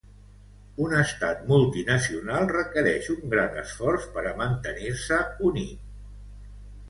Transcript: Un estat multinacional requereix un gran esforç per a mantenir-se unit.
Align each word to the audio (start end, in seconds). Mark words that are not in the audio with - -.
Un 0.83 0.93
estat 0.99 1.43
multinacional 1.49 2.47
requereix 2.53 3.11
un 3.15 3.21
gran 3.35 3.61
esforç 3.63 4.07
per 4.15 4.23
a 4.29 4.33
mantenir-se 4.41 5.19
unit. 5.51 5.85